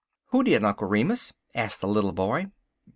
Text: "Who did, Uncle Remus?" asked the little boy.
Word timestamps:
"Who 0.29 0.43
did, 0.43 0.63
Uncle 0.63 0.87
Remus?" 0.87 1.31
asked 1.53 1.79
the 1.81 1.87
little 1.87 2.11
boy. 2.11 2.47